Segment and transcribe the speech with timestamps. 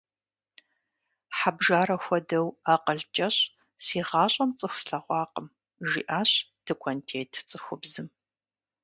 [1.37, 3.43] Хьэжбарэ хуэдэу акъыл кӀэщӀ
[3.85, 5.47] си гъащӀэм цӀыху слъэгъуакъым,–
[5.89, 6.31] жиӀащ
[6.65, 8.07] тыкуэнтет цӀыхубзым.